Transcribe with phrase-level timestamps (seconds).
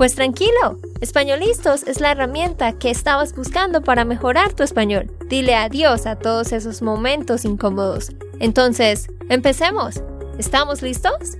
[0.00, 5.14] Pues tranquilo, Españolistos es la herramienta que estabas buscando para mejorar tu español.
[5.26, 8.08] Dile adiós a todos esos momentos incómodos.
[8.38, 10.02] Entonces, empecemos.
[10.38, 11.36] ¿Estamos listos?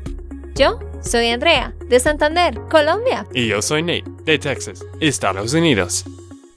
[0.56, 3.26] Yo soy Andrea, de Santander, Colombia.
[3.32, 6.04] Y yo soy Nate, de Texas, Estados Unidos.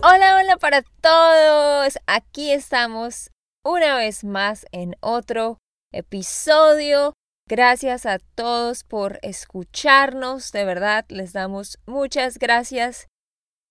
[0.01, 1.97] Hola, hola para todos.
[2.05, 3.29] Aquí estamos
[3.63, 5.57] una vez más en otro
[5.93, 7.13] episodio
[7.55, 13.07] Gracias a todos por escucharnos, de verdad les damos muchas gracias.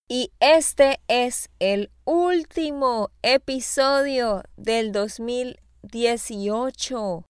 [0.09, 7.25] Y este es el último episodio del 2018.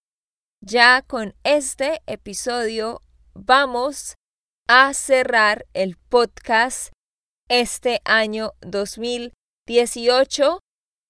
[0.60, 3.00] Ya con este episodio
[3.32, 4.16] vamos
[4.68, 6.92] a cerrar el podcast
[7.48, 10.58] este año 2018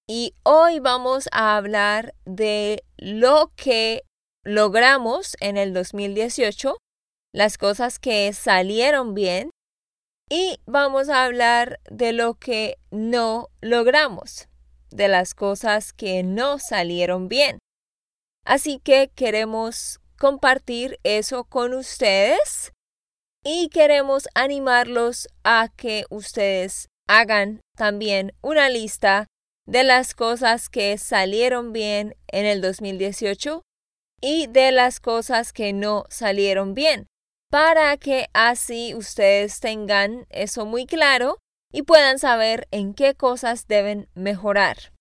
[0.07, 4.03] y hoy vamos a hablar de lo que
[4.43, 6.77] logramos en el 2018,
[7.33, 9.49] las cosas que salieron bien
[10.29, 14.47] y vamos a hablar de lo que no logramos,
[14.89, 17.59] de las cosas que no salieron bien.
[18.45, 22.71] Así que queremos compartir eso con ustedes
[23.43, 29.27] y queremos animarlos a que ustedes hagan también una lista
[29.65, 33.61] de las cosas que salieron bien en el 2018
[34.23, 37.07] y de las cosas que no salieron bien,
[37.51, 41.39] para que así ustedes tengan eso muy claro
[41.73, 44.93] y puedan saber en qué cosas deben mejorar.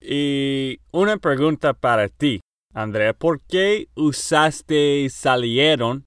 [0.00, 2.40] Y una pregunta para ti,
[2.74, 6.04] Andrea, ¿por qué usaste salieron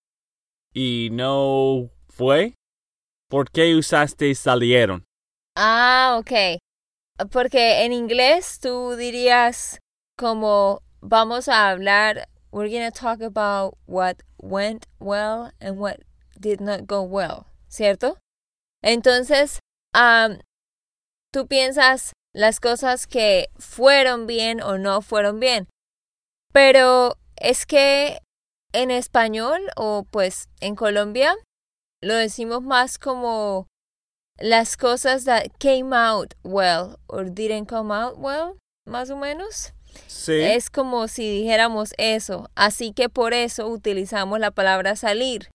[0.73, 2.55] y no fue?
[3.29, 5.05] ¿Por qué usaste salieron?
[5.55, 6.59] Ah, ok.
[7.31, 9.79] Porque en inglés tú dirías
[10.17, 16.01] como vamos a hablar, we're going to talk about what went well and what
[16.39, 18.17] did not go well, ¿cierto?
[18.83, 19.59] Entonces,
[19.93, 20.39] um,
[21.33, 25.67] tú piensas las cosas que fueron bien o no fueron bien.
[26.53, 28.19] Pero es que
[28.73, 31.35] en español o pues en Colombia
[32.01, 33.67] lo decimos más como
[34.37, 39.71] las cosas that came out well or didn't come out well, más o menos.
[40.27, 45.49] Es como si dijéramos eso, así que por eso utilizamos la palabra salir.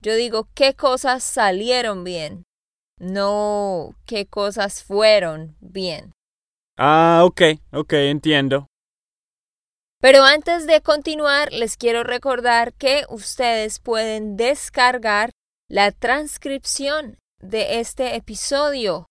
[0.00, 2.44] Yo digo, ¿qué cosas salieron bien?
[2.98, 6.12] No, ¿qué cosas fueron bien?
[6.76, 7.42] Ah, ok,
[7.72, 8.66] ok, entiendo.
[10.00, 15.30] Pero antes de continuar, les quiero recordar que ustedes pueden descargar
[15.68, 19.06] la transcripción de este episodio.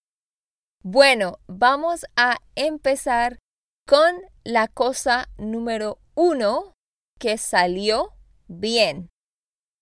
[0.82, 3.38] Bueno, vamos a empezar
[3.86, 6.72] con la cosa número uno
[7.18, 8.12] que salió
[8.46, 9.08] bien.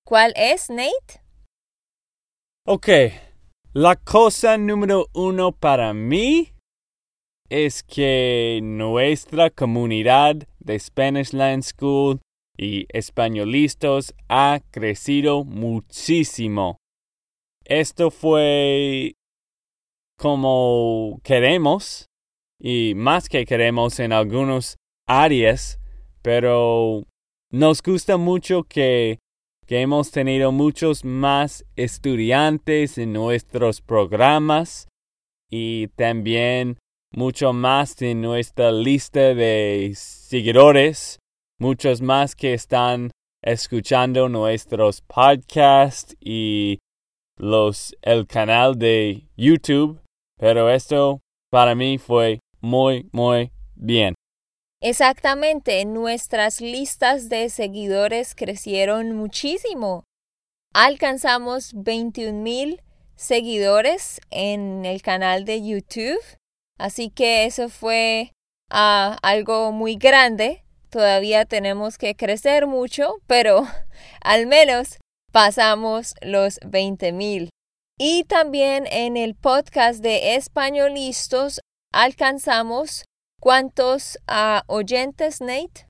[0.06, 1.22] ¿Cuál es, Nate?
[2.66, 2.88] Ok,
[3.74, 6.52] la cosa número uno para mí
[7.50, 12.20] es que nuestra comunidad de Spanish Land School
[12.56, 16.76] y españolistas ha crecido muchísimo.
[17.64, 19.14] Esto fue
[20.18, 22.06] como queremos
[22.60, 24.76] y más que queremos en algunas
[25.08, 25.80] áreas,
[26.22, 27.02] pero
[27.50, 29.19] nos gusta mucho que
[29.66, 34.88] que hemos tenido muchos más estudiantes en nuestros programas
[35.50, 36.78] y también
[37.12, 41.19] mucho más en nuestra lista de seguidores,
[41.58, 43.11] muchos más que están
[43.43, 46.78] escuchando nuestros podcasts y
[47.38, 50.00] los el canal de YouTube,
[50.38, 51.20] pero esto
[51.50, 54.14] para mí fue muy muy bien.
[54.86, 60.04] Exactamente, nuestras listas de seguidores crecieron muchísimo.
[60.75, 62.82] Alcanzamos 21 mil
[63.16, 66.20] seguidores en el canal de YouTube,
[66.76, 68.32] así que eso fue
[68.70, 70.66] ah, algo muy grande.
[70.90, 73.66] Todavía tenemos que crecer mucho, pero
[74.20, 74.98] al menos
[75.32, 77.48] pasamos los 20 mil.
[77.98, 83.06] Y también en el podcast de Españolistas alcanzamos
[83.44, 85.87] cuántos ah, oyentes, Nate?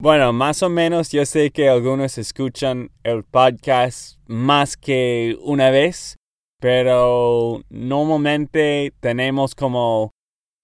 [0.00, 6.16] Bueno, más o menos yo sé que algunos escuchan el podcast más que una vez,
[6.60, 10.12] pero normalmente tenemos como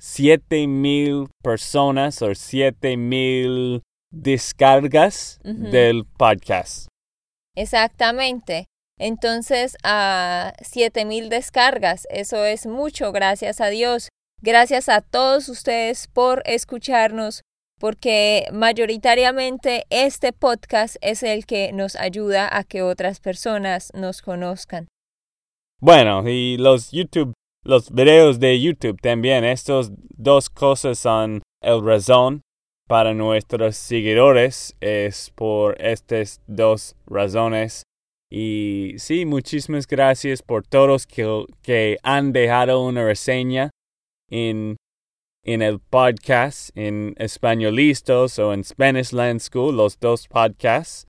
[0.00, 6.88] siete mil personas o siete mil descargas del podcast.
[7.54, 8.64] Exactamente.
[8.98, 14.08] Entonces, a siete mil descargas, eso es mucho, gracias a Dios.
[14.42, 17.42] Gracias a todos ustedes por escucharnos,
[17.78, 24.88] porque mayoritariamente este podcast es el que nos ayuda a que otras personas nos conozcan.
[25.78, 27.34] Bueno, y los YouTube,
[27.64, 32.40] los videos de YouTube también, estas dos cosas son el razón
[32.88, 37.82] para nuestros seguidores, es por estas dos razones.
[38.32, 43.70] Y sí, muchísimas gracias por todos que, que han dejado una reseña
[44.30, 44.76] en,
[45.44, 51.06] en el podcast, en Españolistas o en Spanish Land School, los dos podcasts.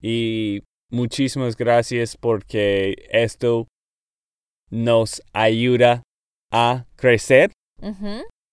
[0.00, 3.66] Y muchísimas gracias porque esto
[4.70, 6.02] nos ayuda
[6.50, 7.52] a crecer.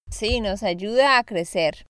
[0.10, 1.86] Sí, nos ayuda a crecer.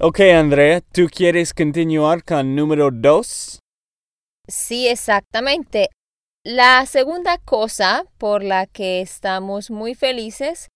[0.00, 3.58] Ok, Andrea, ¿tú quieres continuar con número dos?
[4.46, 5.88] Sí, exactamente.
[6.44, 10.68] La segunda cosa por la que estamos muy felices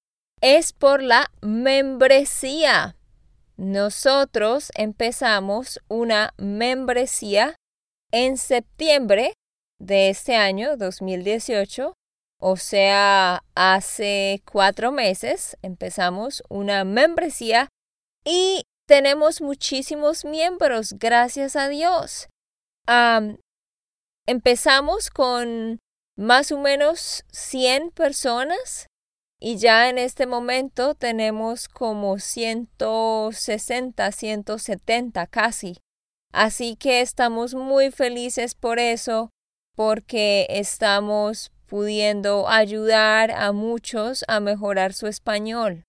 [0.42, 2.96] es por la membresía.
[3.56, 7.56] Nosotros empezamos una membresía
[8.10, 9.32] en septiembre
[9.78, 11.94] de este año 2018
[12.44, 17.68] o sea, hace cuatro meses empezamos una membresía
[18.24, 22.28] y tenemos muchísimos miembros, gracias a Dios.
[24.26, 25.78] empezamos con
[26.18, 28.88] más o menos 100 personas
[29.44, 35.78] y ya en este momento tenemos como 160, 170 casi.
[36.32, 39.30] Así que estamos muy felices por eso,
[39.74, 45.86] porque estamos pudiendo ayudar a muchos a mejorar su español.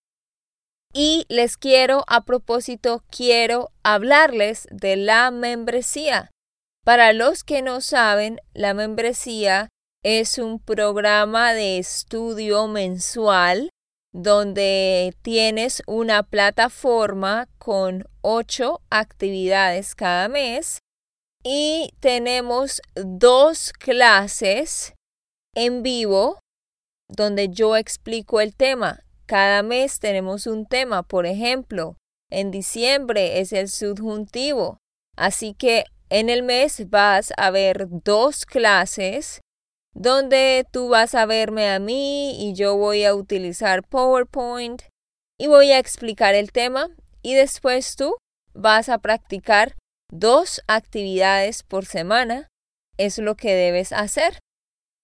[0.92, 6.32] Y les quiero, a propósito, quiero hablarles de la membresía.
[6.84, 9.68] Para los que no saben, la membresía
[10.04, 13.70] es un programa de estudio mensual
[14.12, 20.80] donde tienes una plataforma con ocho actividades cada mes
[21.42, 24.92] y tenemos dos clases
[25.54, 26.38] en vivo
[27.08, 29.00] donde yo explico el tema.
[29.24, 31.96] Cada mes tenemos un tema, por ejemplo,
[32.30, 34.76] en diciembre es el subjuntivo.
[35.16, 39.40] Así que en el mes vas a ver dos clases
[39.94, 44.82] donde tú vas a verme a mí y yo voy a utilizar PowerPoint
[45.38, 46.88] y voy a explicar el tema
[47.22, 48.16] y después tú
[48.52, 49.74] vas a practicar
[50.10, 52.48] dos actividades por semana.
[52.96, 54.38] Es lo que debes hacer.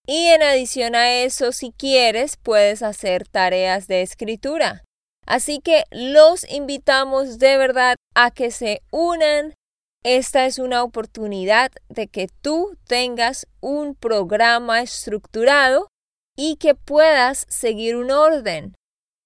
[0.06, 4.84] Y en adición a eso, si quieres, puedes hacer tareas de escritura.
[5.26, 9.54] Así que los invitamos de verdad a que se unan.
[10.02, 15.88] Esta es una oportunidad de que tú tengas un programa estructurado
[16.36, 18.74] y que puedas seguir un orden.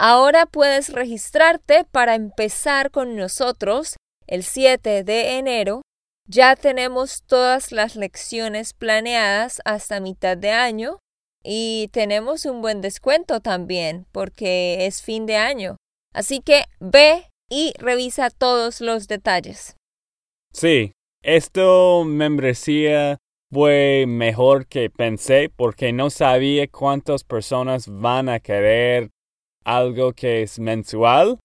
[0.00, 3.96] Ahora puedes registrarte para empezar con nosotros
[4.28, 5.82] el 7 de enero.
[6.28, 10.98] Ya tenemos todas las lecciones planeadas hasta mitad de año
[11.42, 15.76] y tenemos un buen descuento también porque es fin de año.
[16.14, 19.74] Así que ve y revisa todos los detalles.
[20.52, 20.92] Sí,
[21.24, 23.18] esto membresía
[23.50, 29.10] fue mejor que pensé porque no sabía cuántas personas van a querer
[29.68, 31.38] algo que es mensual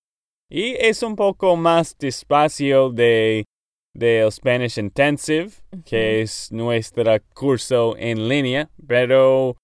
[0.50, 3.44] y es un poco más despacio de
[3.94, 5.52] del Spanish Intensive,
[5.86, 9.56] que es nuestro curso en línea, pero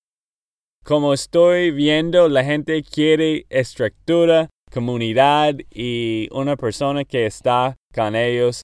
[0.84, 8.62] como estoy viendo, la gente quiere estructura, comunidad y una persona que está con ellos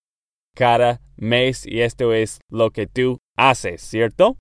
[0.56, 4.38] cada mes y esto es lo que tú haces, ¿cierto?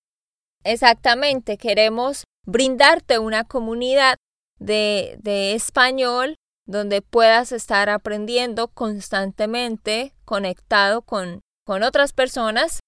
[0.63, 4.17] Exactamente, queremos brindarte una comunidad
[4.59, 5.19] de,
[5.55, 12.81] español donde puedas estar aprendiendo constantemente, conectado con, con otras personas.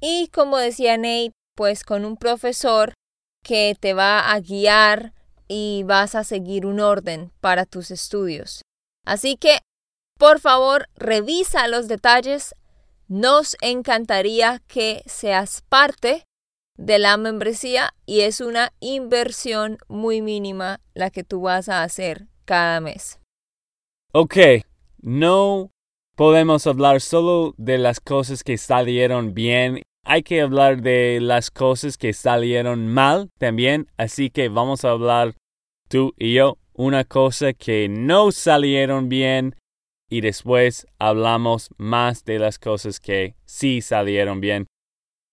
[0.00, 2.92] Y como decía Nate, pues con un profesor
[3.42, 5.14] que te va a guiar
[5.48, 8.62] y vas a seguir un orden para tus estudios.
[9.04, 9.58] Así que,
[10.18, 12.54] por favor, revisa los detalles.
[13.08, 16.24] Nos encantaría que seas parte
[16.76, 22.26] de la membresía y es una inversión muy mínima la que tú vas a hacer
[22.44, 23.20] cada mes.
[24.12, 24.36] Ok,
[25.00, 25.70] no
[26.16, 31.96] podemos hablar solo de las cosas que salieron bien, hay que hablar de las cosas
[31.96, 35.34] que salieron mal también, así que vamos a hablar
[35.88, 39.56] tú y yo una cosa que no salieron bien
[40.10, 44.66] y después hablamos más de las cosas que sí salieron bien.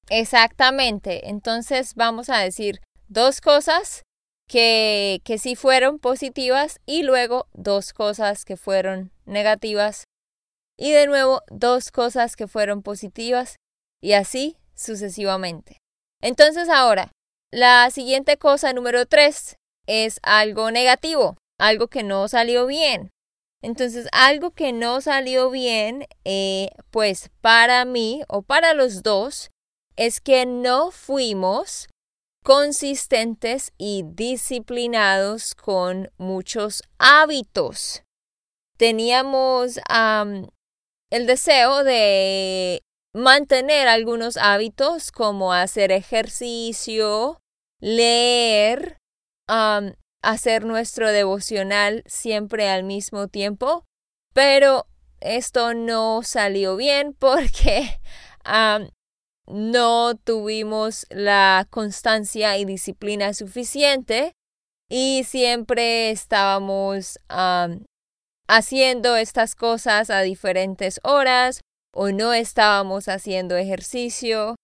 [0.10, 4.04] Exactamente, entonces vamos a decir dos cosas
[4.48, 10.06] que, que sí fueron positivas y luego dos cosas que fueron negativas
[10.78, 13.58] y de nuevo dos cosas que fueron positivas
[14.02, 15.78] y así sucesivamente.
[16.22, 17.12] Entonces ahora,
[17.52, 23.10] la siguiente cosa número tres es algo negativo, algo que no salió bien.
[23.62, 29.50] Entonces, algo que no salió bien, eh, pues para mí o para los dos,
[30.00, 31.90] es que no fuimos
[32.42, 38.04] consistentes y disciplinados con muchos hábitos.
[38.78, 39.78] Teníamos
[41.12, 42.82] el deseo de
[43.14, 47.42] mantener algunos hábitos como hacer ejercicio,
[47.82, 49.00] leer,
[50.24, 53.84] hacer nuestro devocional siempre al mismo tiempo,
[54.34, 54.88] pero
[55.20, 58.00] esto no salió bien porque
[59.50, 64.34] no tuvimos la constancia y disciplina suficiente
[64.90, 67.20] y siempre estábamos
[68.48, 71.62] haciendo estas cosas a diferentes horas
[71.94, 74.56] o no estábamos haciendo ejercicio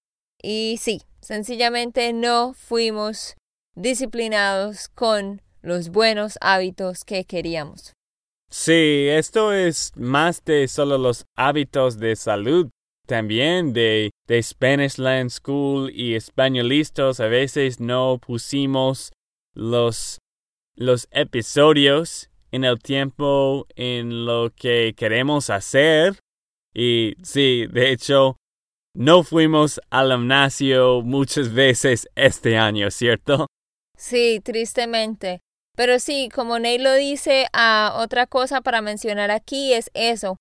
[0.41, 3.35] y sí, sencillamente no fuimos
[3.75, 7.93] disciplinados con los buenos hábitos que queríamos.
[8.49, 12.69] Sí, esto es más de solo los hábitos de salud,
[13.05, 17.19] también de, de Spanish Land School y españolistas.
[17.19, 19.11] A veces no pusimos
[19.53, 20.19] los,
[20.75, 26.19] los episodios en el tiempo en lo que queremos hacer
[26.75, 28.35] y sí, de hecho,
[28.93, 33.47] no fuimos al gimnasio muchas veces este año, ¿cierto?
[33.97, 35.39] Sí, tristemente.
[35.77, 40.35] Pero sí, como Ney lo dice, ah, otra cosa para mencionar aquí es eso.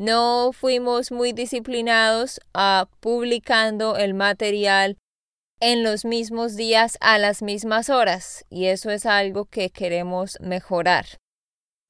[0.00, 4.96] No fuimos muy disciplinados a ah, publicando el material
[5.60, 11.04] en los mismos días a las mismas horas y eso es algo que queremos mejorar.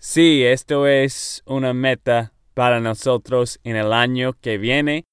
[0.01, 5.05] Sí, esto es una meta para nosotros en el año que viene.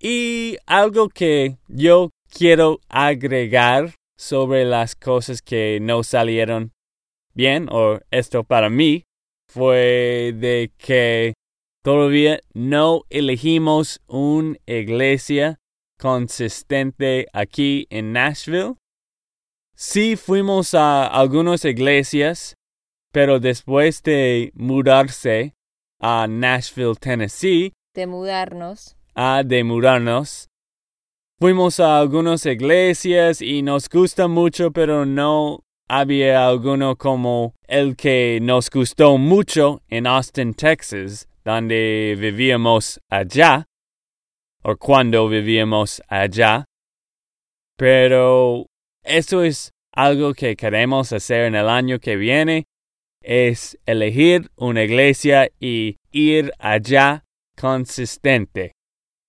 [0.00, 6.72] Y algo que yo quiero agregar sobre las cosas que no salieron
[7.32, 9.04] bien, o esto para mí,
[9.46, 11.35] fue de que
[11.86, 15.60] todavía no elegimos una iglesia
[16.00, 18.74] consistente aquí en Nashville.
[19.76, 22.56] Sí fuimos a algunas iglesias,
[23.12, 25.54] pero después de mudarse
[26.00, 27.72] a Nashville, Tennessee.
[27.94, 28.96] De mudarnos.
[29.14, 30.48] A de mudarnos.
[31.38, 38.40] Fuimos a algunas iglesias y nos gusta mucho, pero no había alguno como el que
[38.42, 43.66] nos gustó mucho en Austin, Texas, donde vivíamos allá,
[44.64, 46.64] o cuando vivíamos allá.
[47.76, 48.66] Pero
[49.04, 52.64] eso es algo que queremos hacer en el año que viene
[53.22, 57.24] es elegir una iglesia y ir allá
[57.56, 58.72] consistente.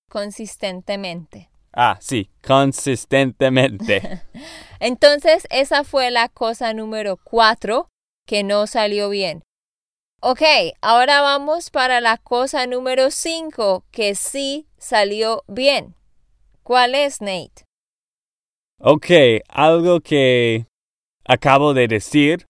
[0.09, 1.49] Consistentemente.
[1.71, 4.23] Ah, sí, consistentemente.
[4.79, 7.89] Entonces, esa fue la cosa número cuatro
[8.25, 9.43] que no salió bien.
[10.19, 10.41] Ok,
[10.81, 15.93] ahora vamos para la cosa número cinco que sí salió bien.
[16.63, 17.65] ¿Cuál es, Nate?
[18.79, 19.11] Ok,
[19.47, 20.65] algo que
[21.23, 22.47] acabo de decir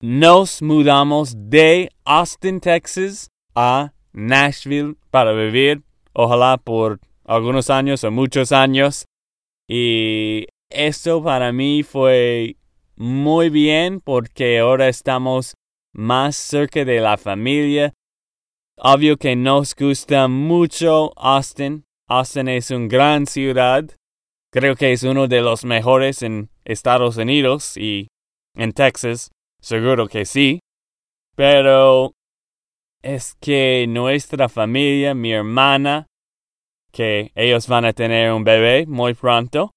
[0.00, 5.82] nos mudamos de Austin, Texas a Nashville para vivir,
[6.14, 9.04] ojalá por algunos años o muchos años.
[9.68, 12.56] Y esto para mí fue
[12.96, 15.54] muy bien porque ahora estamos
[15.96, 17.94] más cerca de la familia.
[18.78, 21.84] Obvio que nos gusta mucho Austin.
[22.08, 23.84] Austin es una gran ciudad.
[24.52, 28.08] Creo que es uno de los mejores en Estados Unidos y
[28.54, 29.30] en Texas.
[29.60, 30.60] Seguro que sí.
[31.34, 32.12] Pero
[33.02, 36.06] es que nuestra familia, mi hermana,
[36.92, 39.70] que ellos van a tener un bebé muy pronto.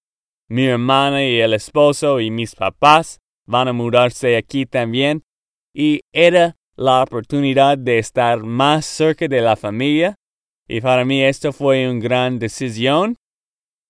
[0.49, 5.23] Mi hermana y el esposo y mis papás van a mudarse aquí también.
[5.73, 10.15] Y era la oportunidad de estar más cerca de la familia.
[10.67, 13.15] Y para mí esto fue una gran decisión.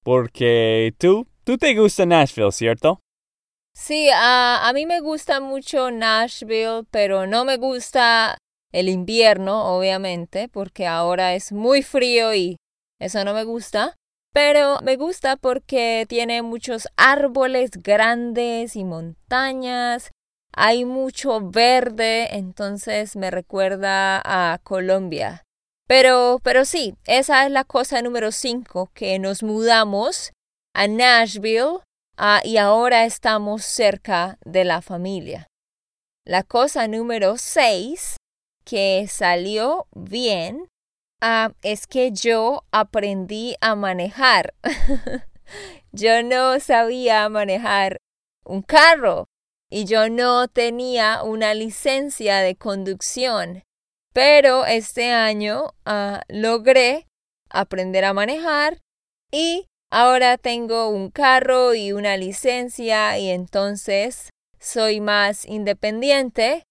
[0.04, 3.00] Porque tú, tú te gusta Nashville, ¿cierto?
[3.74, 8.38] Sí, a mí me gusta mucho Nashville, pero no me gusta
[8.72, 12.58] el invierno, obviamente, porque ahora es muy frío y
[13.00, 13.96] eso no me gusta.
[14.32, 20.12] Pero me gusta porque tiene muchos árboles grandes y montañas.
[20.62, 25.46] Hay mucho verde, entonces me recuerda a Colombia.
[25.88, 30.34] Pero, pero sí, esa es la cosa número 5, que nos mudamos
[30.74, 31.80] a Nashville
[32.18, 35.48] ah, y ahora estamos cerca de la familia.
[36.26, 38.18] La cosa número 6,
[38.66, 40.68] que salió bien,
[41.22, 44.54] Ah, es que yo aprendí a manejar.
[45.92, 47.98] yo no sabía manejar
[48.46, 49.26] un carro
[49.70, 53.64] y yo no tenía una licencia de conducción.
[54.14, 57.08] Pero este año ah, logré
[57.50, 58.80] aprender a manejar
[59.32, 66.64] y ahora tengo un carro y una licencia y entonces soy más independiente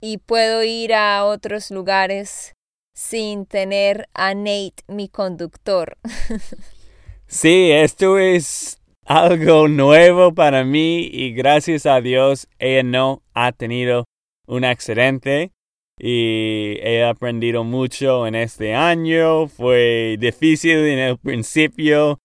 [0.00, 2.54] y puedo ir a otros lugares
[2.94, 5.98] sin tener a Nate, mi conductor.
[7.26, 14.04] sí, esto es algo nuevo para mí y gracias a Dios ella no ha tenido
[14.46, 15.52] un accidente
[15.98, 19.48] y he aprendido mucho en este año.
[19.48, 22.18] Fue difícil en el principio.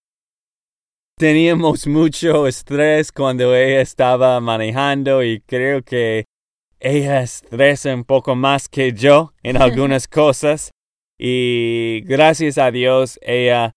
[1.17, 6.25] Teníamos mucho estrés cuando ella estaba manejando y creo que
[6.79, 10.71] ella estresa un poco más que yo en algunas cosas
[11.17, 13.73] y gracias a Dios ella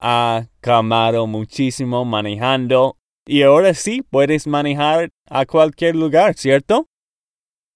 [0.00, 2.96] ha calmado muchísimo manejando
[3.26, 6.86] y ahora sí puedes manejar a cualquier lugar, ¿cierto?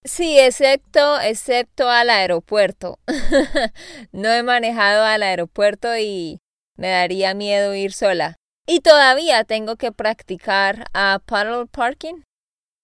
[0.05, 2.98] Sí, excepto, excepto al aeropuerto.
[4.12, 6.40] no he manejado al aeropuerto y
[6.77, 8.37] me daría miedo ir sola.
[8.66, 12.22] Y todavía tengo que practicar a paddle parking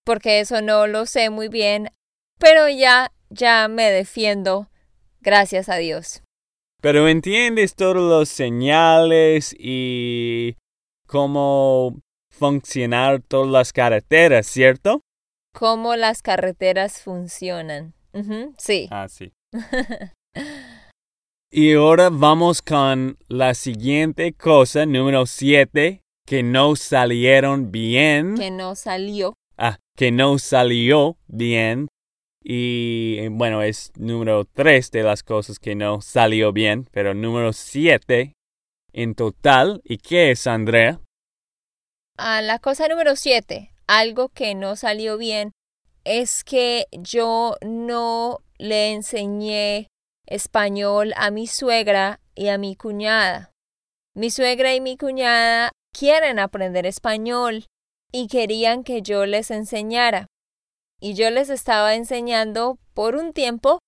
[0.04, 1.90] porque eso no lo sé muy bien,
[2.38, 4.68] pero ya, ya me defiendo,
[5.20, 6.22] gracias a Dios.
[6.80, 10.56] Pero entiendes todos los señales y
[11.06, 15.02] cómo funcionar todas las carreteras, ¿cierto?
[15.52, 17.94] Cómo las carreteras funcionan.
[18.58, 18.88] sí.
[18.90, 19.32] Ah, sí.
[21.52, 28.36] y ahora vamos con la siguiente cosa, número siete, que no salieron bien.
[28.36, 31.88] Que no salió ah, que no salió bien.
[32.42, 37.52] Y eh, bueno, es número tres de las cosas que no salió bien, pero número
[37.52, 38.34] siete
[38.92, 39.82] en total.
[39.84, 41.00] ¿Y qué es, Andrea?
[42.16, 45.52] Ah, la cosa número siete, algo que no salió bien,
[46.04, 49.88] es que yo no le enseñé
[50.26, 53.50] español a mi suegra y a mi cuñada.
[54.14, 57.64] Mi suegra y mi cuñada quieren aprender español,
[58.12, 60.26] y querían que yo les enseñara.
[61.00, 63.78] Y yo les estaba enseñando por un tiempo,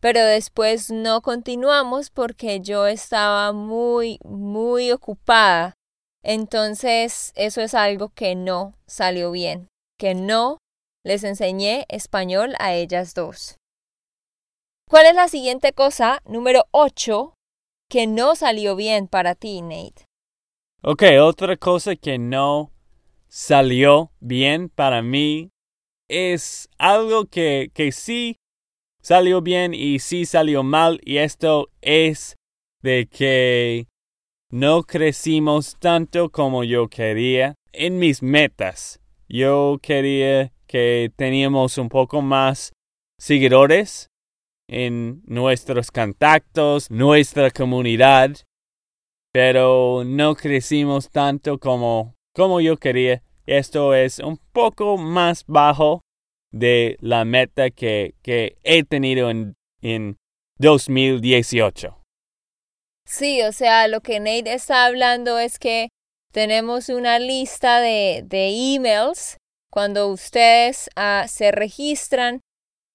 [0.00, 5.74] pero después no continuamos porque yo estaba muy, muy ocupada.
[6.22, 9.68] Entonces eso es algo que no salió bien,
[9.98, 10.58] que no
[11.02, 13.56] les enseñé español a ellas dos.
[14.88, 17.34] ¿Cuál es la siguiente cosa, número 8,
[17.88, 20.04] que no salió bien para ti, Nate?
[20.82, 22.72] Ok, otra cosa que no
[23.28, 25.50] salió bien para mí
[26.10, 28.36] es algo que, que sí
[29.00, 32.36] salió bien y sí salió mal y esto es
[32.82, 33.86] de que
[34.50, 39.00] no crecimos tanto como yo quería en mis metas.
[39.28, 42.72] Yo quería que teníamos un poco más
[43.16, 44.08] seguidores
[44.68, 48.36] en nuestros contactos, nuestra comunidad,
[49.32, 53.22] pero no crecimos tanto como como yo quería.
[53.46, 56.02] Esto es un poco más bajo
[56.52, 60.16] de la meta que, que he tenido en, en
[60.58, 61.96] 2018.
[63.06, 65.88] Sí, o sea, lo que Nate está hablando es que
[66.32, 69.36] tenemos una lista de, de emails.
[69.72, 72.40] Cuando ustedes ah, se registran,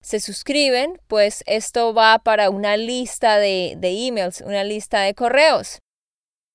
[0.01, 5.79] se suscriben, pues esto va para una lista de, de emails, una lista de correos.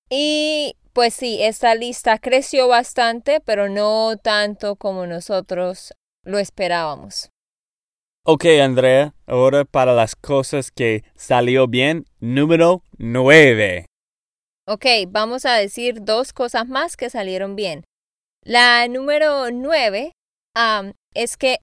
[0.08, 7.30] Y pues sí, esta lista creció bastante, pero no tanto como nosotros lo esperábamos.
[8.24, 13.86] Ok, Andrea, ahora para las cosas que salió bien, número 9.
[14.66, 17.84] Ok, vamos a decir dos cosas más que salieron bien.
[18.42, 20.12] La número nueve
[21.14, 21.58] es que,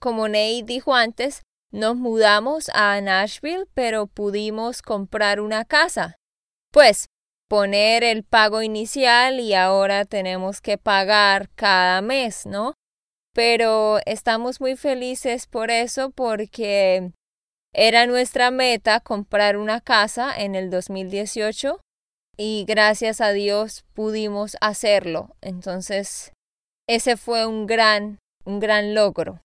[0.00, 6.16] como Ney dijo antes, nos mudamos a Nashville, pero pudimos comprar una casa.
[6.72, 7.06] Pues
[7.48, 12.74] poner el pago inicial y ahora tenemos que pagar cada mes, ¿no?
[13.34, 17.12] Pero estamos muy felices por eso porque
[17.74, 21.80] era nuestra meta comprar una casa en el 2018
[22.36, 25.34] y gracias a Dios pudimos hacerlo.
[25.40, 26.32] Entonces,
[26.88, 29.40] ese fue un gran, un gran logro.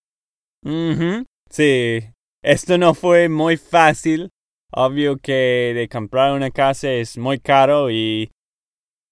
[1.50, 2.00] Sí,
[2.44, 4.30] esto no fue muy fácil.
[4.76, 8.32] Obvio que de comprar una casa es muy caro y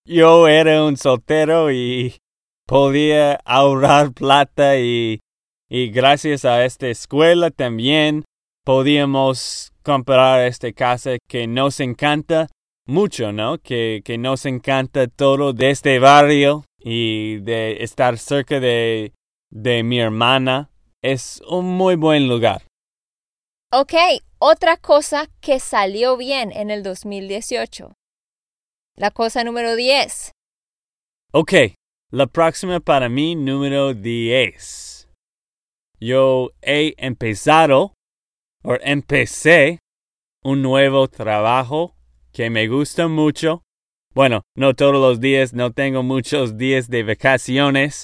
[0.08, 2.16] yo era un soltero y
[2.66, 5.20] podía ahorrar plata y,
[5.70, 8.26] y gracias a esta escuela también
[8.66, 12.48] podíamos comprar esta casa que nos encanta
[12.88, 13.60] mucho, ¿no?
[13.60, 19.14] Que, que nos encanta todo de este barrio y de estar cerca de,
[19.52, 20.72] de mi hermana.
[21.04, 22.64] Es un muy buen lugar.
[23.74, 23.94] Ok,
[24.38, 27.94] otra cosa que salió bien en el 2018.
[28.98, 30.34] La cosa número 10.
[31.32, 31.54] Ok,
[32.12, 35.08] la próxima para mí número 10.
[36.02, 37.94] Yo he empezado,
[38.62, 39.80] o empecé,
[40.44, 41.96] un nuevo trabajo
[42.34, 43.62] que me gusta mucho.
[44.14, 48.04] Bueno, no todos los días, no tengo muchos días de vacaciones,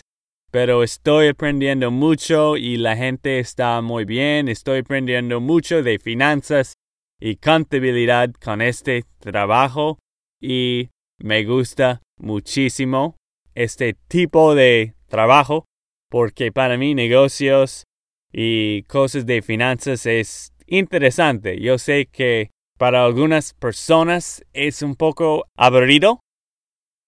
[0.52, 4.48] pero estoy aprendiendo mucho y la gente está muy bien.
[4.48, 6.74] Estoy aprendiendo mucho de finanzas
[7.20, 10.00] y contabilidad con este trabajo
[10.42, 13.16] y me gusta muchísimo
[13.56, 15.66] este tipo de trabajo
[16.10, 17.84] porque para mí negocios
[18.32, 21.60] y cosas de finanzas es interesante.
[21.60, 26.20] Yo sé que para algunas personas es un poco aburrido,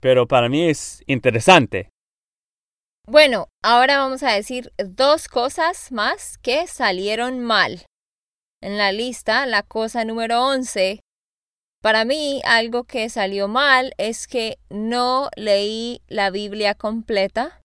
[0.02, 1.90] pero para mí es interesante.
[3.12, 7.88] Bueno, ahora vamos a decir dos cosas más que salieron mal.
[8.62, 11.00] En la lista, la cosa número 11.
[11.82, 17.64] Para mí, algo que salió mal es que no leí la Biblia completa.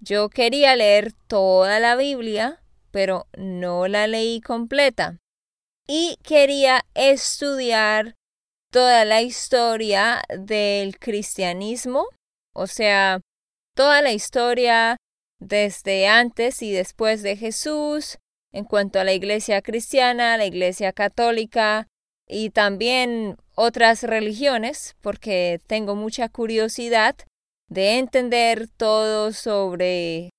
[0.00, 5.16] Yo quería leer toda la Biblia, pero no la leí completa
[5.86, 8.16] y quería estudiar
[8.72, 12.04] toda la historia del cristianismo,
[12.52, 13.20] o sea,
[13.74, 14.96] toda la historia
[15.38, 18.18] desde antes y después de Jesús,
[18.52, 21.88] en cuanto a la iglesia cristiana, la iglesia católica
[22.28, 27.16] y también otras religiones, porque tengo mucha curiosidad
[27.68, 30.30] de entender todo sobre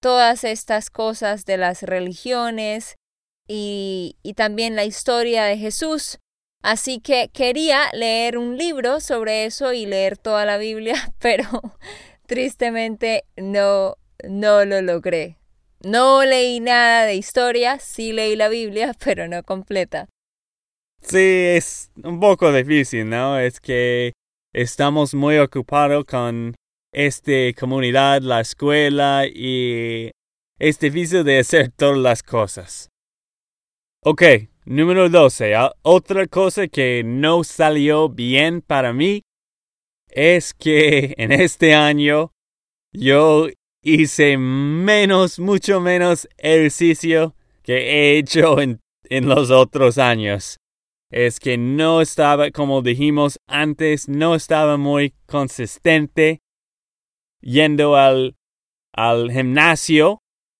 [0.00, 2.96] todas estas cosas de las religiones
[3.48, 6.18] y, también la historia de Jesús.
[6.62, 11.44] Así que quería leer un libro sobre eso y leer toda la Biblia, pero
[12.26, 13.96] tristemente no,
[14.28, 15.38] no lo logré.
[15.84, 20.08] No leí nada de historia, sí leí la Biblia, pero no completa.
[21.00, 23.38] Sí, es un poco difícil, ¿no?
[23.38, 24.12] Es que
[24.52, 26.54] estamos muy ocupados con
[26.92, 30.10] esta comunidad, la escuela, y
[30.58, 32.88] es difícil de hacer todas las cosas.
[34.02, 34.22] Ok,
[34.64, 35.54] número 12.
[35.54, 39.22] Ah, otra cosa que no salió bien para mí
[40.10, 42.32] es que en este año
[42.92, 43.48] yo
[43.82, 50.58] hice menos, mucho menos ejercicio que he hecho en, en los otros años.
[51.10, 56.40] Es que no estaba, como dijimos antes, no estaba muy consistente
[57.40, 58.34] yendo al,
[58.92, 60.18] al gimnasio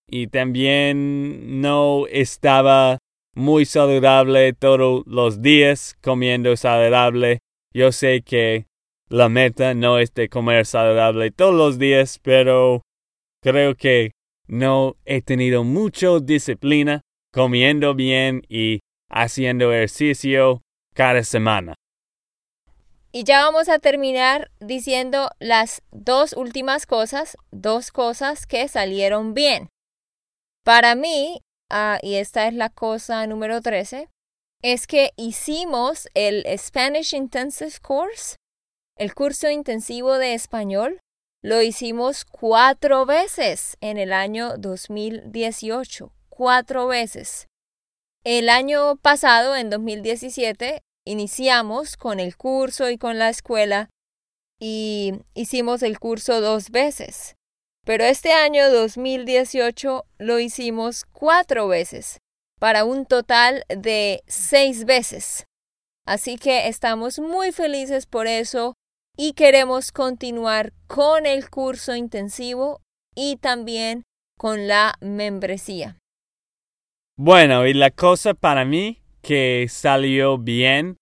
[0.08, 2.98] y también no estaba
[3.34, 7.40] muy saludable todos los días, comiendo saludable.
[7.74, 8.66] Yo sé que
[9.08, 12.82] la meta no es de comer saludable todos los días, pero
[13.42, 14.12] creo que
[14.46, 20.62] no he tenido mucha disciplina comiendo bien y haciendo ejercicio
[20.94, 21.74] cada semana.
[23.12, 29.68] Y ya vamos a terminar diciendo las dos últimas cosas, dos cosas que salieron bien.
[30.64, 34.08] Para mí, Ah, y esta es la cosa número 13,
[34.62, 38.36] es que hicimos el Spanish Intensive Course,
[38.96, 41.00] el curso intensivo de español,
[41.42, 47.46] lo hicimos cuatro veces en el año 2018, cuatro veces.
[48.24, 53.90] El año pasado, en 2017, iniciamos con el curso y con la escuela
[54.58, 57.36] y hicimos el curso dos veces.
[57.84, 62.18] Pero este año 2018 lo hicimos cuatro veces,
[62.58, 65.44] para un total de seis veces.
[66.06, 68.74] Así que estamos muy felices por eso
[69.16, 72.80] y queremos continuar con el curso intensivo
[73.14, 74.02] y también
[74.38, 75.98] con la membresía.
[77.18, 80.98] Bueno, y la cosa para mí que salió bien,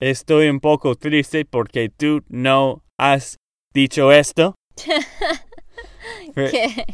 [0.00, 3.36] estoy un poco triste porque tú no has
[3.74, 4.54] dicho esto.
[6.34, 6.84] ¿Qué?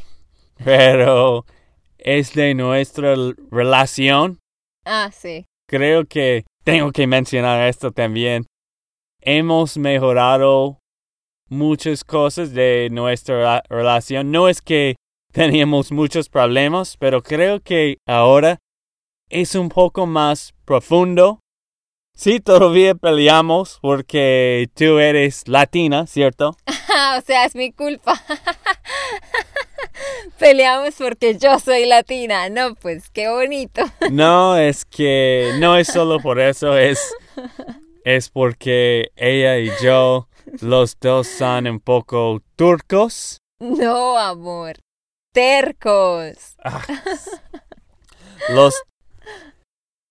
[0.64, 1.44] Pero
[1.98, 3.14] es de nuestra
[3.50, 4.38] relación.
[4.86, 5.44] Ah, sí.
[5.68, 8.46] Creo que tengo que mencionar esto también.
[9.28, 10.78] Hemos mejorado
[11.48, 14.30] muchas cosas de nuestra relación.
[14.30, 14.94] No es que
[15.32, 18.58] teníamos muchos problemas, pero creo que ahora
[19.28, 21.40] es un poco más profundo.
[22.14, 26.56] Sí, todavía peleamos porque tú eres latina, ¿cierto?
[27.18, 28.22] o sea, es mi culpa.
[30.38, 32.48] Peleamos porque yo soy latina.
[32.48, 33.82] No, pues qué bonito.
[34.12, 37.12] no, es que no es solo por eso, es,
[38.06, 40.28] es porque ella y yo,
[40.62, 43.38] los dos son un poco turcos.
[43.60, 44.76] No, amor
[45.36, 46.56] tercos.
[46.64, 46.82] Ah.
[48.48, 48.74] Los,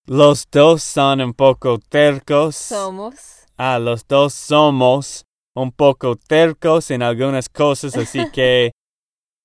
[0.06, 2.56] los dos son un poco tercos.
[2.56, 3.48] Somos.
[3.58, 8.72] Ah, los dos somos un poco tercos en algunas cosas, así que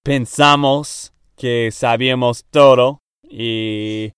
[0.05, 4.13] pensamos que sabíamos todo y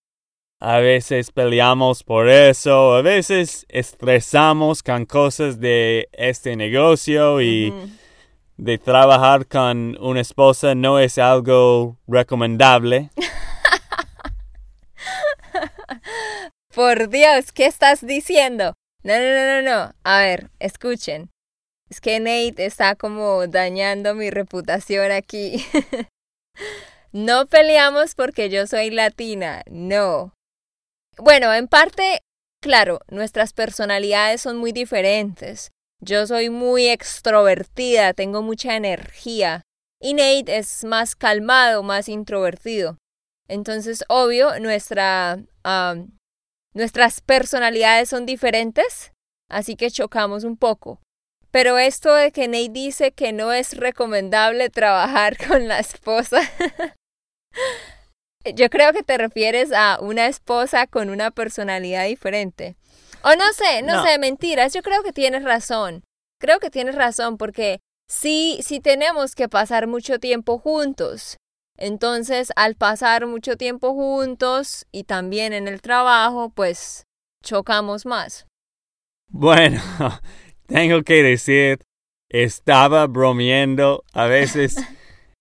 [0.64, 7.74] a veces peleamos por eso, a veces estresamos con cosas de este negocio y
[8.56, 13.10] de trabajar con una esposa no es algo recomendable.
[16.72, 18.74] Por Dios, ¿qué estás diciendo?
[19.02, 19.92] No, no, no, no, no.
[20.04, 21.28] A ver, escuchen.
[21.90, 25.66] Es que Nate está como dañando mi reputación aquí.
[27.12, 30.32] no peleamos porque yo soy latina, no.
[31.18, 32.22] Bueno, en parte,
[32.60, 35.70] claro, nuestras personalidades son muy diferentes.
[36.00, 39.62] Yo soy muy extrovertida, tengo mucha energía.
[40.00, 42.98] Y Nate es más calmado, más introvertido.
[43.46, 45.38] Entonces, obvio, nuestra,
[46.74, 49.12] nuestras personalidades son diferentes,
[49.48, 51.00] así que chocamos un poco.
[51.52, 56.40] Pero esto de que Nate dice que no es recomendable trabajar con la esposa,
[58.54, 62.76] yo creo que te refieres a una esposa con una personalidad diferente.
[63.24, 64.72] O no sé, no, sé, mentiras.
[64.72, 66.02] Yo creo que tienes razón.
[66.40, 71.36] Creo que tienes razón porque sí, sí tenemos que pasar mucho tiempo juntos.
[71.78, 77.06] Entonces, al pasar mucho tiempo juntos y también en el trabajo, pues
[77.42, 78.46] chocamos más.
[79.28, 79.80] Bueno,
[80.66, 81.78] tengo que decir,
[82.28, 84.04] estaba bromeando.
[84.12, 84.76] A veces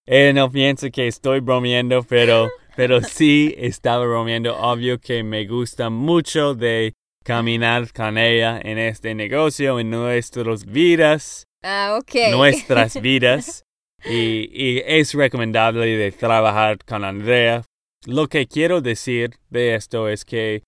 [0.06, 2.50] él no piensa que estoy bromeando, pero,
[2.82, 4.58] pero sí estaba bromeando.
[4.58, 11.46] Obvio que me gusta mucho de caminar con ella en este negocio, en nuestras vidas.
[11.62, 12.32] Ah, ok.
[12.32, 13.66] Nuestras vidas.
[14.04, 17.62] y, y es recomendable de trabajar con Andrea.
[18.08, 20.64] Lo que quiero decir de esto es que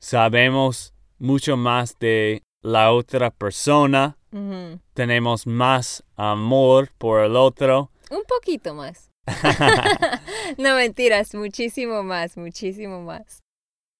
[0.00, 4.18] sabemos mucho más de la otra persona.
[4.92, 7.92] Tenemos más amor por el otro.
[8.10, 9.08] Un poquito más.
[10.58, 13.40] no mentiras, muchísimo más, muchísimo más.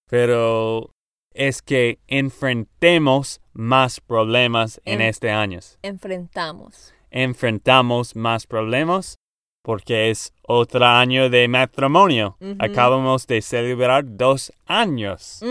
[0.09, 0.91] Pero
[1.35, 5.61] es que enfrentemos más problemas en, este año.
[5.83, 6.95] Enfrentamos.
[7.11, 9.17] Enfrentamos más problemas
[9.62, 12.37] porque es otro año de matrimonio.
[12.59, 15.43] Acabamos de celebrar dos años.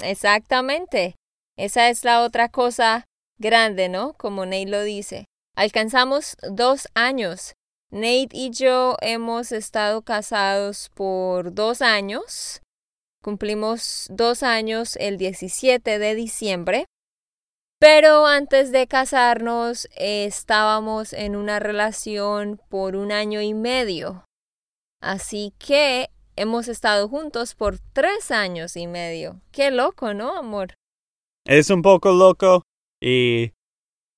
[0.00, 1.16] Exactamente.
[1.58, 3.04] Esa es la otra cosa
[3.38, 4.12] grande, ¿no?
[4.14, 5.24] Como Nate lo dice.
[5.56, 7.54] Alcanzamos dos años.
[7.90, 12.60] Nate y yo hemos estado casados por dos años
[13.26, 16.86] Cumplimos dos años el 17 de diciembre.
[17.80, 24.24] Pero antes de casarnos estábamos en una relación por un año y medio.
[25.02, 29.40] Así que hemos estado juntos por tres años y medio.
[29.50, 30.74] Qué loco, ¿no, amor?
[31.44, 32.62] Es un poco loco
[33.02, 33.50] y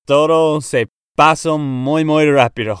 [0.05, 2.79] todo se pasó muy, muy rápido.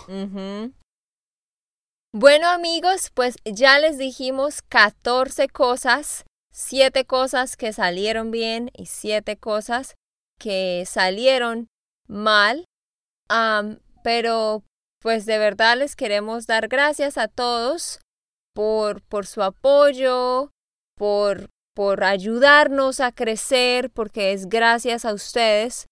[2.11, 9.37] Bueno amigos, pues ya les dijimos 14 cosas, 7 cosas que salieron bien y 7
[9.37, 9.95] cosas
[10.39, 11.67] que salieron
[12.07, 12.65] mal.
[14.03, 14.63] pero
[15.03, 17.99] pues de verdad les queremos dar gracias a todos
[18.55, 20.49] por, por su apoyo,
[20.97, 25.85] por, por ayudarnos a crecer, porque es gracias a ustedes,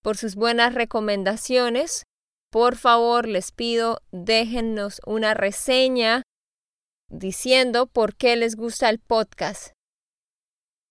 [0.00, 2.04] por sus buenas recomendaciones.
[2.50, 6.22] Por favor, les pido, déjennos una reseña
[7.08, 9.72] diciendo por qué les gusta el podcast.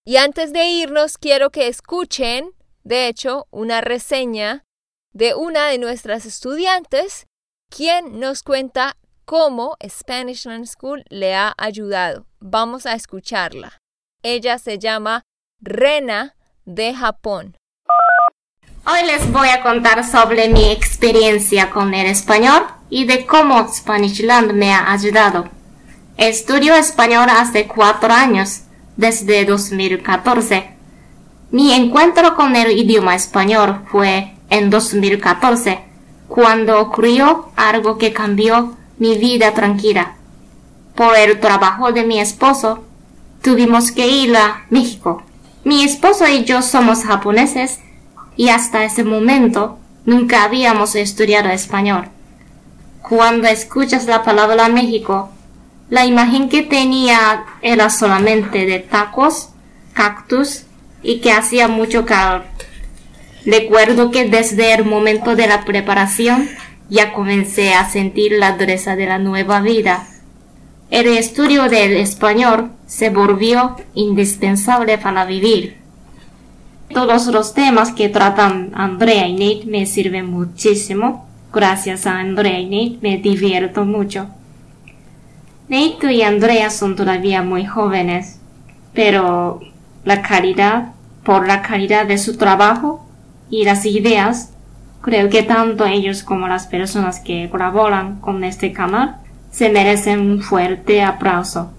[0.04, 2.52] Y antes de irnos, quiero que escuchen,
[2.84, 4.64] de hecho, una reseña
[5.12, 7.26] de una de nuestras estudiantes,
[7.70, 12.26] quien nos cuenta cómo Spanish Learn School le ha ayudado.
[12.38, 13.78] Vamos a escucharla.
[14.22, 15.22] Ella se llama
[15.60, 17.56] Rena de Japón.
[18.88, 24.52] Hoy les voy a contar sobre mi experiencia con el español y de cómo Spanishland
[24.52, 25.48] me ha ayudado.
[26.16, 28.60] Estudio español hace cuatro años,
[28.96, 30.70] desde 2014.
[31.50, 35.80] Mi encuentro con el idioma español fue en 2014,
[36.28, 40.14] cuando ocurrió algo que cambió mi vida tranquila.
[40.94, 42.84] Por el trabajo de mi esposo,
[43.42, 45.24] tuvimos que ir a México.
[45.64, 47.80] Mi esposo y yo somos japoneses
[48.36, 52.08] y hasta ese momento nunca habíamos estudiado español.
[53.02, 55.30] Cuando escuchas la palabra México,
[55.88, 59.50] la imagen que tenía era solamente de tacos,
[59.92, 60.64] cactus
[61.02, 62.44] y que hacía mucho calor.
[63.44, 66.48] Recuerdo que desde el momento de la preparación
[66.88, 70.06] ya comencé a sentir la dureza de la nueva vida.
[70.90, 75.76] El estudio del español se volvió indispensable para vivir.
[76.92, 81.26] Todos los temas que tratan Andrea y Nate me sirven muchísimo.
[81.52, 84.28] Gracias a Andrea y Nate me divierto mucho.
[85.68, 88.38] Nate y Andrea son todavía muy jóvenes,
[88.92, 89.60] pero
[90.04, 90.92] la calidad,
[91.24, 93.04] por la calidad de su trabajo
[93.50, 94.52] y las ideas,
[95.02, 99.16] creo que tanto ellos como las personas que colaboran con este canal
[99.50, 101.72] se merecen un fuerte aplauso.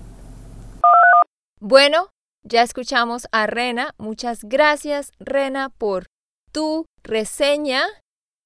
[1.60, 2.10] Bueno,
[2.48, 3.96] ya escuchamos a Rena.
[3.98, 6.08] Muchas gracias, Rena, por
[6.52, 7.86] tu reseña.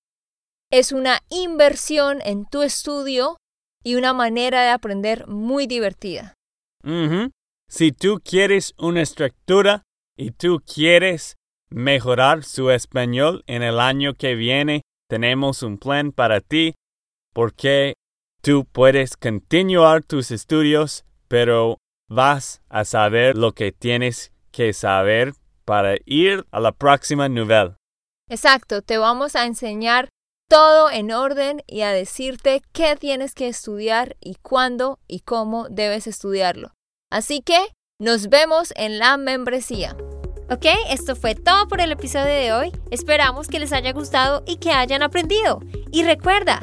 [0.70, 3.36] Es una inversión en tu estudio
[3.84, 6.34] y una manera de aprender muy divertida.
[7.68, 9.82] Si tú quieres una estructura
[10.16, 11.36] y tú quieres
[11.68, 16.74] mejorar su español en el año que viene, tenemos un plan para ti
[17.34, 17.94] porque
[18.46, 21.78] Tú puedes continuar tus estudios, pero
[22.08, 27.74] vas a saber lo que tienes que saber para ir a la próxima nivel.
[28.30, 30.10] Exacto, te vamos a enseñar
[30.48, 36.06] todo en orden y a decirte qué tienes que estudiar y cuándo y cómo debes
[36.06, 36.70] estudiarlo.
[37.10, 37.58] Así que
[37.98, 39.96] nos vemos en la membresía.
[40.48, 42.72] Ok, esto fue todo por el episodio de hoy.
[42.92, 45.58] Esperamos que les haya gustado y que hayan aprendido.
[45.90, 46.62] Y recuerda,